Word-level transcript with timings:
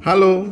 Halo, 0.00 0.48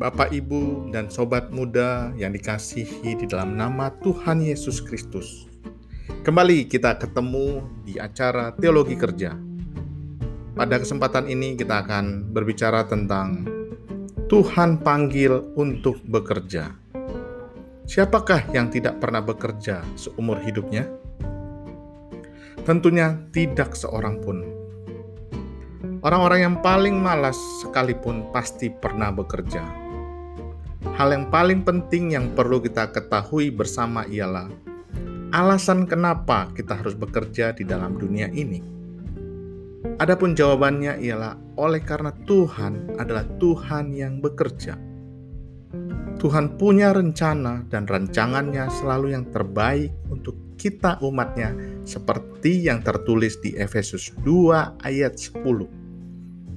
Bapak, 0.00 0.32
Ibu, 0.32 0.88
dan 0.88 1.12
sobat 1.12 1.52
muda 1.52 2.16
yang 2.16 2.32
dikasihi 2.32 3.12
di 3.12 3.28
dalam 3.28 3.60
nama 3.60 3.92
Tuhan 4.00 4.40
Yesus 4.40 4.80
Kristus. 4.80 5.44
Kembali 6.24 6.64
kita 6.64 6.96
ketemu 6.96 7.60
di 7.84 8.00
acara 8.00 8.56
Teologi 8.56 8.96
Kerja. 8.96 9.36
Pada 10.56 10.80
kesempatan 10.80 11.28
ini 11.28 11.60
kita 11.60 11.84
akan 11.84 12.32
berbicara 12.32 12.88
tentang 12.88 13.44
Tuhan 14.32 14.80
panggil 14.80 15.52
untuk 15.52 16.00
bekerja. 16.00 16.72
Siapakah 17.84 18.48
yang 18.56 18.72
tidak 18.72 18.96
pernah 18.96 19.20
bekerja 19.20 19.84
seumur 19.92 20.40
hidupnya? 20.40 20.88
Tentunya 22.64 23.12
tidak 23.28 23.76
seorang 23.76 24.24
pun 24.24 24.61
Orang-orang 26.02 26.40
yang 26.42 26.56
paling 26.58 26.98
malas 26.98 27.38
sekalipun 27.62 28.26
pasti 28.34 28.66
pernah 28.66 29.14
bekerja. 29.14 29.62
Hal 30.98 31.14
yang 31.14 31.30
paling 31.30 31.62
penting 31.62 32.18
yang 32.18 32.34
perlu 32.34 32.58
kita 32.58 32.90
ketahui 32.90 33.54
bersama 33.54 34.02
ialah 34.10 34.50
alasan 35.30 35.86
kenapa 35.86 36.50
kita 36.58 36.74
harus 36.74 36.98
bekerja 36.98 37.54
di 37.54 37.62
dalam 37.62 37.94
dunia 38.02 38.26
ini. 38.34 38.58
Adapun 40.02 40.34
jawabannya 40.34 40.98
ialah 41.06 41.38
oleh 41.54 41.78
karena 41.86 42.10
Tuhan 42.26 42.98
adalah 42.98 43.22
Tuhan 43.38 43.94
yang 43.94 44.18
bekerja. 44.18 44.74
Tuhan 46.18 46.58
punya 46.58 46.90
rencana 46.90 47.62
dan 47.70 47.86
rancangannya 47.86 48.66
selalu 48.74 49.14
yang 49.14 49.30
terbaik 49.30 49.94
untuk 50.10 50.34
kita 50.58 50.98
umatnya 50.98 51.54
seperti 51.86 52.66
yang 52.66 52.82
tertulis 52.82 53.38
di 53.38 53.54
Efesus 53.54 54.10
2 54.26 54.82
ayat 54.82 55.14
10 55.14 55.81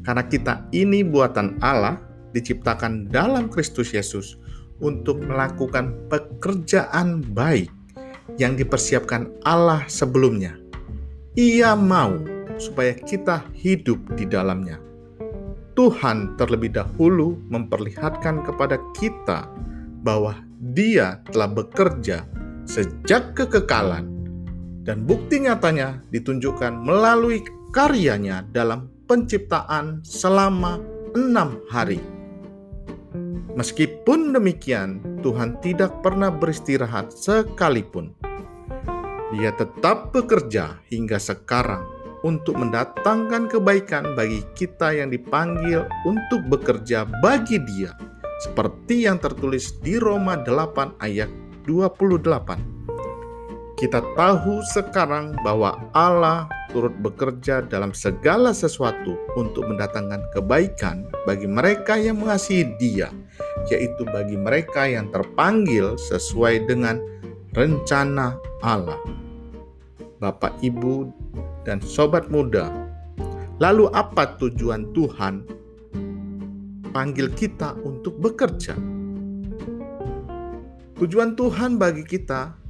karena 0.06 0.24
kita 0.24 0.70
ini 0.70 1.02
buatan 1.02 1.58
Allah, 1.66 1.98
diciptakan 2.32 3.10
dalam 3.10 3.50
Kristus 3.50 3.90
Yesus 3.90 4.38
untuk 4.80 5.24
melakukan 5.26 5.98
pekerjaan 6.12 7.26
baik 7.34 7.72
yang 8.38 8.54
dipersiapkan 8.54 9.32
Allah 9.48 9.82
sebelumnya. 9.90 10.54
Ia 11.36 11.74
mau 11.76 12.16
supaya 12.62 12.96
kita 12.96 13.44
hidup 13.52 14.00
di 14.16 14.24
dalamnya. 14.30 14.80
Tuhan 15.76 16.40
terlebih 16.40 16.72
dahulu 16.72 17.36
memperlihatkan 17.52 18.48
kepada 18.48 18.80
kita 18.96 19.52
bahwa 20.06 20.40
Dia 20.72 21.20
telah 21.34 21.52
bekerja 21.52 22.24
sejak 22.64 23.36
kekekalan, 23.36 24.08
dan 24.88 25.04
bukti 25.04 25.44
nyatanya 25.44 26.00
ditunjukkan 26.16 26.80
melalui 26.80 27.44
karyanya 27.76 28.48
dalam 28.56 28.88
penciptaan 29.06 30.02
selama 30.02 30.82
enam 31.16 31.62
hari. 31.72 32.02
Meskipun 33.56 34.36
demikian, 34.36 35.00
Tuhan 35.24 35.64
tidak 35.64 36.04
pernah 36.04 36.28
beristirahat 36.28 37.16
sekalipun. 37.16 38.12
Dia 39.32 39.56
tetap 39.56 40.12
bekerja 40.12 40.84
hingga 40.92 41.16
sekarang 41.16 41.88
untuk 42.28 42.60
mendatangkan 42.60 43.48
kebaikan 43.48 44.18
bagi 44.18 44.44
kita 44.60 44.92
yang 44.92 45.14
dipanggil 45.14 45.88
untuk 46.04 46.44
bekerja 46.52 47.08
bagi 47.24 47.62
Dia, 47.64 47.96
seperti 48.44 49.08
yang 49.08 49.24
tertulis 49.24 49.80
di 49.80 49.96
Roma 49.96 50.36
8 50.44 51.00
ayat 51.00 51.32
28. 51.64 52.75
Kita 53.76 54.00
tahu 54.16 54.64
sekarang 54.72 55.36
bahwa 55.44 55.76
Allah 55.92 56.48
turut 56.72 56.96
bekerja 57.04 57.60
dalam 57.60 57.92
segala 57.92 58.56
sesuatu 58.56 59.20
untuk 59.36 59.68
mendatangkan 59.68 60.24
kebaikan 60.32 61.04
bagi 61.28 61.44
mereka 61.44 62.00
yang 62.00 62.24
mengasihi 62.24 62.72
Dia, 62.80 63.12
yaitu 63.68 64.08
bagi 64.08 64.40
mereka 64.40 64.88
yang 64.88 65.12
terpanggil 65.12 66.00
sesuai 66.00 66.72
dengan 66.72 67.04
rencana 67.52 68.40
Allah. 68.64 69.00
Bapak, 70.24 70.56
Ibu, 70.64 71.12
dan 71.68 71.84
sobat 71.84 72.32
muda, 72.32 72.72
lalu 73.60 73.92
apa 73.92 74.40
tujuan 74.40 74.88
Tuhan 74.96 75.44
panggil 76.96 77.28
kita 77.36 77.76
untuk 77.84 78.24
bekerja? 78.24 78.80
Tujuan 80.96 81.36
Tuhan 81.36 81.76
bagi 81.76 82.08
kita 82.08 82.65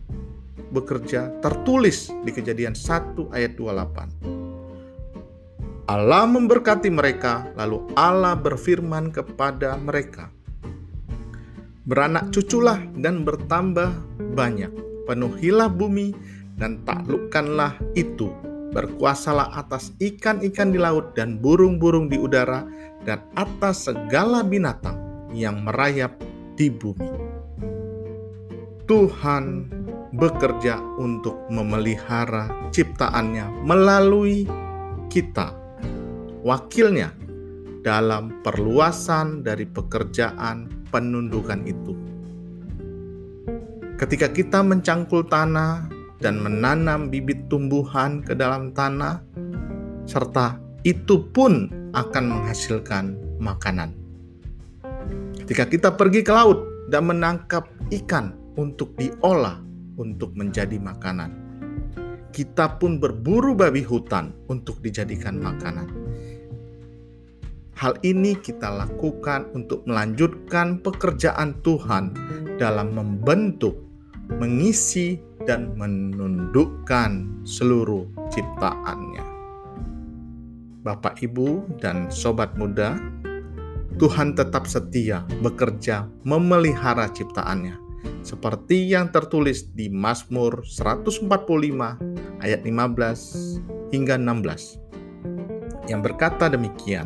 bekerja 0.73 1.29
tertulis 1.41 2.09
di 2.25 2.31
kejadian 2.33 2.73
1 2.73 3.35
ayat 3.35 3.53
28. 3.57 4.45
Allah 5.85 6.25
memberkati 6.25 6.89
mereka, 6.89 7.45
lalu 7.53 7.85
Allah 7.93 8.33
berfirman 8.33 9.13
kepada 9.13 9.77
mereka, 9.77 10.33
Beranak 11.85 12.33
cuculah 12.33 12.81
dan 12.97 13.21
bertambah 13.21 13.93
banyak, 14.33 14.73
penuhilah 15.05 15.69
bumi 15.69 16.17
dan 16.57 16.81
taklukkanlah 16.81 17.77
itu. 17.93 18.33
Berkuasalah 18.73 19.53
atas 19.53 19.93
ikan-ikan 20.01 20.73
di 20.73 20.81
laut 20.81 21.13
dan 21.13 21.37
burung-burung 21.37 22.09
di 22.09 22.17
udara 22.17 22.65
dan 23.05 23.21
atas 23.37 23.85
segala 23.87 24.41
binatang 24.41 24.97
yang 25.29 25.61
merayap 25.61 26.17
di 26.57 26.73
bumi. 26.73 27.07
Tuhan 28.89 29.69
bekerja 30.15 30.79
untuk 30.95 31.35
memelihara 31.51 32.71
ciptaannya 32.71 33.67
melalui 33.67 34.47
kita, 35.11 35.51
wakilnya, 36.41 37.11
dalam 37.85 38.41
perluasan 38.41 39.45
dari 39.45 39.69
pekerjaan 39.69 40.65
penundukan 40.89 41.61
itu. 41.69 41.93
Ketika 44.01 44.33
kita 44.33 44.65
mencangkul 44.65 45.29
tanah 45.29 45.85
dan 46.17 46.41
menanam 46.41 47.13
bibit 47.13 47.45
tumbuhan 47.47 48.25
ke 48.25 48.33
dalam 48.33 48.73
tanah, 48.73 49.21
serta 50.09 50.57
itu 50.81 51.21
pun 51.29 51.69
akan 51.93 52.25
menghasilkan 52.25 53.15
makanan. 53.37 53.93
Ketika 55.45 55.69
kita 55.69 55.89
pergi 55.93 56.25
ke 56.25 56.33
laut 56.33 56.89
dan 56.89 57.05
menangkap 57.05 57.69
ikan 57.93 58.33
untuk 58.57 58.97
diolah 58.97 59.61
untuk 59.95 60.35
menjadi 60.35 60.77
makanan. 60.79 61.31
Kita 62.35 62.75
pun 62.75 62.99
berburu 62.99 63.55
babi 63.55 63.79
hutan 63.79 64.35
untuk 64.51 64.83
dijadikan 64.83 65.39
makanan. 65.39 65.87
Hal 67.75 67.99
ini 68.03 68.39
kita 68.39 68.71
lakukan 68.71 69.51
untuk 69.55 69.83
melanjutkan 69.87 70.79
pekerjaan 70.79 71.59
Tuhan 71.63 72.11
dalam 72.55 72.95
membentuk, 72.95 73.75
mengisi, 74.35 75.19
dan 75.43 75.75
menundukkan 75.75 77.43
seluruh 77.43 78.07
ciptaannya. 78.31 79.25
Bapak, 80.83 81.19
Ibu, 81.19 81.79
dan 81.79 82.07
sobat 82.07 82.55
muda, 82.55 82.95
Tuhan 83.95 84.35
tetap 84.35 84.67
setia 84.67 85.23
bekerja 85.39 86.07
memelihara 86.27 87.07
ciptaannya 87.11 87.84
seperti 88.25 88.89
yang 88.89 89.13
tertulis 89.13 89.69
di 89.73 89.87
Mazmur 89.91 90.65
145 90.65 91.29
ayat 92.41 92.61
15 92.65 93.93
hingga 93.93 94.15
16 94.17 95.91
yang 95.91 96.01
berkata 96.01 96.49
demikian 96.49 97.05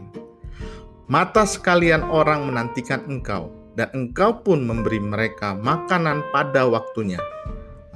Mata 1.09 1.41
sekalian 1.41 2.05
orang 2.05 2.45
menantikan 2.45 3.01
engkau 3.09 3.49
dan 3.73 3.89
engkau 3.97 4.45
pun 4.45 4.61
memberi 4.61 5.01
mereka 5.01 5.57
makanan 5.57 6.21
pada 6.29 6.69
waktunya. 6.69 7.17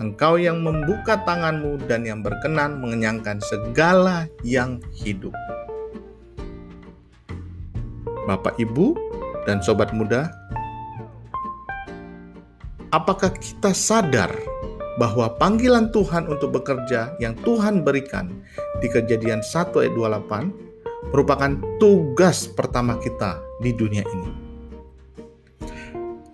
Engkau 0.01 0.41
yang 0.41 0.65
membuka 0.65 1.21
tanganmu 1.21 1.77
dan 1.85 2.09
yang 2.09 2.25
berkenan 2.25 2.81
mengenyangkan 2.81 3.37
segala 3.45 4.25
yang 4.41 4.81
hidup. 4.97 5.29
Bapak 8.25 8.57
Ibu 8.57 8.97
dan 9.45 9.61
sobat 9.61 9.93
muda 9.93 10.33
apakah 12.93 13.33
kita 13.33 13.73
sadar 13.73 14.29
bahwa 15.01 15.25
panggilan 15.41 15.89
Tuhan 15.89 16.29
untuk 16.29 16.53
bekerja 16.53 17.17
yang 17.17 17.33
Tuhan 17.41 17.81
berikan 17.81 18.29
di 18.77 18.85
kejadian 18.85 19.41
1 19.41 19.73
ayat 19.73 19.93
28 19.97 21.09
merupakan 21.09 21.51
tugas 21.81 22.45
pertama 22.45 23.01
kita 23.01 23.41
di 23.57 23.73
dunia 23.73 24.05
ini. 24.05 24.29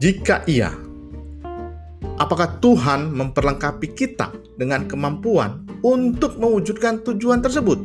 Jika 0.03 0.44
iya, 0.51 0.75
apakah 2.19 2.59
Tuhan 2.59 3.15
memperlengkapi 3.15 3.95
kita 3.95 4.35
dengan 4.59 4.83
kemampuan 4.83 5.63
untuk 5.79 6.35
mewujudkan 6.35 7.00
tujuan 7.07 7.39
tersebut? 7.39 7.79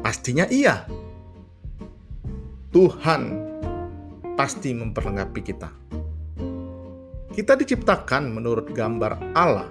Pastinya 0.00 0.48
iya. 0.48 0.88
Tuhan 2.72 3.22
pasti 4.36 4.72
memperlengkapi 4.72 5.40
kita. 5.44 5.68
Kita 7.30 7.54
diciptakan 7.54 8.34
menurut 8.34 8.74
gambar 8.74 9.38
Allah 9.38 9.70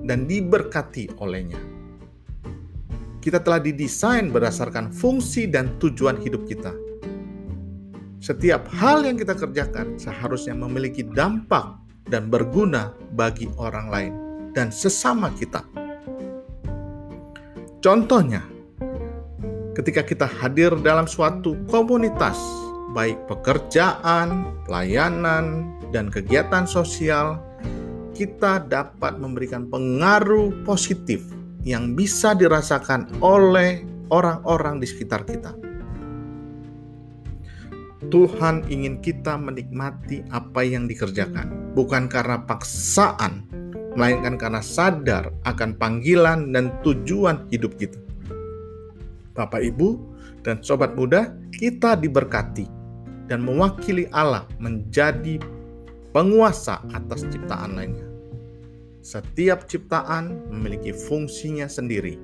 dan 0.00 0.24
diberkati 0.24 1.12
olehnya. 1.20 1.60
Kita 3.20 3.42
telah 3.42 3.60
didesain 3.60 4.32
berdasarkan 4.32 4.94
fungsi 4.94 5.44
dan 5.50 5.76
tujuan 5.76 6.16
hidup 6.22 6.48
kita. 6.48 6.72
setiap 8.16 8.66
hal 8.74 9.06
yang 9.06 9.14
kita 9.14 9.38
kerjakan 9.38 10.00
seharusnya 10.02 10.50
memiliki 10.56 11.06
dampak 11.06 11.78
dan 12.10 12.26
berguna 12.26 12.90
bagi 13.14 13.46
orang 13.54 13.86
lain 13.86 14.12
dan 14.50 14.74
sesama 14.74 15.30
kita. 15.38 15.62
Contohnya, 17.78 18.42
ketika 19.78 20.02
kita 20.02 20.26
hadir 20.26 20.74
dalam 20.82 21.06
suatu 21.06 21.54
komunitas, 21.70 22.65
baik 22.96 23.28
pekerjaan, 23.28 24.56
pelayanan, 24.64 25.68
dan 25.92 26.08
kegiatan 26.08 26.64
sosial, 26.64 27.36
kita 28.16 28.64
dapat 28.64 29.20
memberikan 29.20 29.68
pengaruh 29.68 30.48
positif 30.64 31.20
yang 31.60 31.92
bisa 31.92 32.32
dirasakan 32.32 33.20
oleh 33.20 33.84
orang-orang 34.08 34.80
di 34.80 34.88
sekitar 34.88 35.28
kita. 35.28 35.52
Tuhan 38.08 38.64
ingin 38.72 39.04
kita 39.04 39.36
menikmati 39.36 40.24
apa 40.32 40.64
yang 40.64 40.88
dikerjakan, 40.88 41.76
bukan 41.76 42.08
karena 42.08 42.40
paksaan, 42.48 43.44
melainkan 43.98 44.40
karena 44.40 44.64
sadar 44.64 45.28
akan 45.44 45.76
panggilan 45.76 46.48
dan 46.54 46.72
tujuan 46.80 47.44
hidup 47.52 47.76
kita. 47.76 47.98
Bapak, 49.36 49.60
Ibu, 49.60 50.00
dan 50.46 50.62
sobat 50.62 50.94
muda, 50.94 51.34
kita 51.50 51.98
diberkati 51.98 52.75
dan 53.26 53.42
mewakili 53.42 54.06
Allah 54.14 54.46
menjadi 54.62 55.42
penguasa 56.14 56.80
atas 56.94 57.26
ciptaan 57.28 57.76
lainnya. 57.76 58.06
Setiap 59.06 59.70
ciptaan 59.70 60.50
memiliki 60.50 60.90
fungsinya 60.90 61.70
sendiri. 61.70 62.18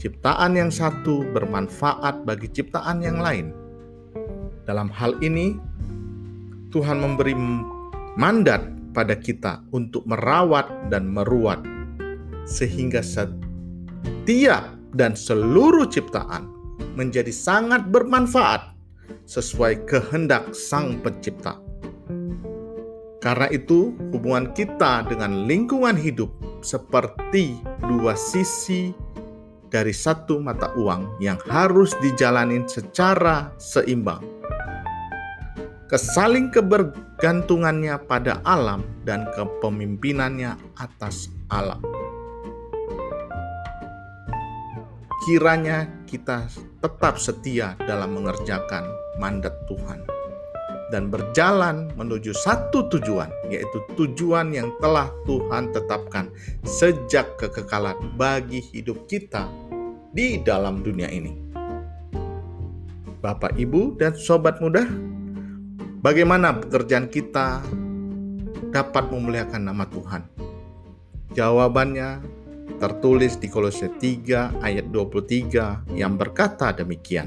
Ciptaan 0.00 0.56
yang 0.56 0.72
satu 0.72 1.28
bermanfaat 1.28 2.24
bagi 2.24 2.48
ciptaan 2.48 3.04
yang 3.04 3.20
lain. 3.20 3.52
Dalam 4.64 4.88
hal 4.88 5.20
ini, 5.20 5.60
Tuhan 6.72 7.04
memberi 7.04 7.36
mandat 8.16 8.64
pada 8.96 9.12
kita 9.18 9.60
untuk 9.76 10.08
merawat 10.08 10.88
dan 10.88 11.04
meruat, 11.04 11.60
sehingga 12.48 13.04
setiap 13.04 14.72
dan 14.96 15.12
seluruh 15.12 15.84
ciptaan 15.84 16.48
menjadi 16.96 17.30
sangat 17.30 17.92
bermanfaat 17.92 18.79
sesuai 19.26 19.88
kehendak 19.88 20.52
Sang 20.54 21.00
Pencipta. 21.00 21.58
Karena 23.20 23.52
itu, 23.52 23.92
hubungan 24.16 24.56
kita 24.56 25.04
dengan 25.04 25.44
lingkungan 25.44 25.96
hidup 25.96 26.32
seperti 26.64 27.60
dua 27.84 28.16
sisi 28.16 28.96
dari 29.68 29.92
satu 29.92 30.40
mata 30.40 30.72
uang 30.76 31.20
yang 31.20 31.36
harus 31.44 31.92
dijalani 32.00 32.64
secara 32.64 33.52
seimbang 33.60 34.40
kesaling 35.90 36.54
kebergantungannya 36.54 37.98
pada 38.06 38.38
alam 38.46 38.86
dan 39.02 39.26
kepemimpinannya 39.34 40.54
atas 40.78 41.34
alam. 41.50 41.82
Kiranya 45.26 45.90
kita 46.10 46.50
tetap 46.82 47.22
setia 47.22 47.78
dalam 47.86 48.18
mengerjakan 48.18 48.90
mandat 49.22 49.54
Tuhan 49.70 50.02
dan 50.90 51.06
berjalan 51.06 51.86
menuju 51.94 52.34
satu 52.34 52.90
tujuan, 52.90 53.30
yaitu 53.46 53.78
tujuan 53.94 54.50
yang 54.50 54.74
telah 54.82 55.06
Tuhan 55.22 55.70
tetapkan 55.70 56.34
sejak 56.66 57.38
kekekalan 57.38 57.94
bagi 58.18 58.58
hidup 58.58 59.06
kita 59.06 59.46
di 60.10 60.42
dalam 60.42 60.82
dunia 60.82 61.06
ini. 61.06 61.30
Bapak, 63.22 63.54
Ibu, 63.54 63.94
dan 64.02 64.18
sobat 64.18 64.58
muda, 64.58 64.82
Bagaimana 66.00 66.56
pekerjaan 66.56 67.12
kita 67.12 67.60
dapat 68.72 69.04
memuliakan 69.12 69.68
nama 69.68 69.84
Tuhan? 69.84 70.24
Jawabannya 71.36 72.24
tertulis 72.78 73.40
di 73.40 73.50
Kolose 73.50 73.90
3 73.90 74.62
ayat 74.62 74.86
23 74.92 75.98
yang 75.98 76.14
berkata 76.14 76.70
demikian. 76.70 77.26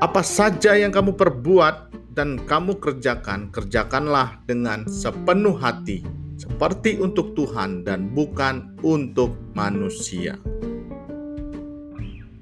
Apa 0.00 0.24
saja 0.24 0.74
yang 0.74 0.90
kamu 0.90 1.12
perbuat 1.12 1.92
dan 2.16 2.40
kamu 2.42 2.80
kerjakan, 2.82 3.52
kerjakanlah 3.52 4.42
dengan 4.48 4.88
sepenuh 4.88 5.54
hati, 5.54 6.02
seperti 6.40 6.98
untuk 6.98 7.36
Tuhan 7.36 7.84
dan 7.84 8.10
bukan 8.10 8.74
untuk 8.82 9.36
manusia. 9.52 10.40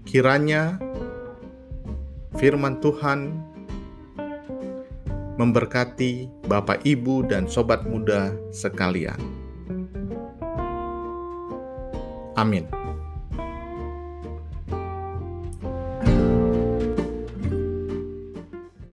Kiranya 0.08 0.80
firman 2.40 2.80
Tuhan 2.80 3.48
memberkati 5.38 6.26
Bapak, 6.50 6.82
Ibu, 6.82 7.30
dan 7.30 7.46
sobat 7.46 7.86
muda 7.86 8.34
sekalian. 8.50 9.38
Amén. 12.38 12.77